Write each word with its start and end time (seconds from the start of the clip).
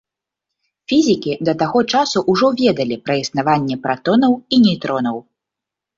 Фізікі 0.93 1.35
да 1.49 1.53
таго 1.61 1.79
часу 1.93 2.23
ўжо 2.35 2.47
ведалі 2.63 2.97
пра 3.09 3.13
існаванне 3.25 3.75
пратонаў 3.85 4.33
і 4.57 4.61
нейтронаў. 4.69 5.17